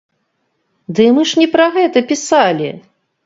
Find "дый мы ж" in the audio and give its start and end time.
0.99-1.43